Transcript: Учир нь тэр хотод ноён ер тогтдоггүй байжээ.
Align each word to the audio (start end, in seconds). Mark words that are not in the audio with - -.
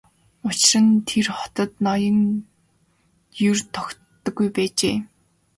Учир 0.47 0.83
нь 0.87 1.03
тэр 1.07 1.27
хотод 1.37 1.71
ноён 1.85 2.19
ер 3.49 3.57
тогтдоггүй 3.75 4.47
байжээ. 4.55 4.97